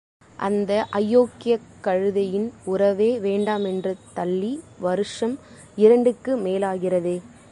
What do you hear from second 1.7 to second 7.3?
கழுதையின் உறவே வேண்டாமென்று தள்ளி வருஷம் இரண்டுக்கு மேலாகிறதே.